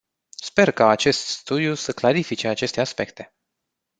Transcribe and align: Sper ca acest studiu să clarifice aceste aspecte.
Sper 0.41 0.71
ca 0.71 0.89
acest 0.89 1.27
studiu 1.27 1.73
să 1.73 1.91
clarifice 1.91 2.47
aceste 2.47 2.79
aspecte. 2.81 3.33